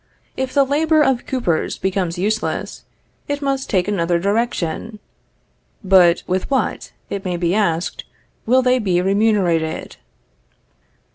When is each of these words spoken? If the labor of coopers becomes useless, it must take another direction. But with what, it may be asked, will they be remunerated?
If 0.35 0.51
the 0.51 0.63
labor 0.63 1.03
of 1.03 1.27
coopers 1.27 1.77
becomes 1.77 2.17
useless, 2.17 2.85
it 3.27 3.39
must 3.43 3.69
take 3.69 3.87
another 3.87 4.17
direction. 4.17 4.97
But 5.83 6.23
with 6.25 6.49
what, 6.49 6.91
it 7.11 7.23
may 7.23 7.37
be 7.37 7.53
asked, 7.53 8.05
will 8.47 8.63
they 8.63 8.79
be 8.79 8.99
remunerated? 8.99 9.97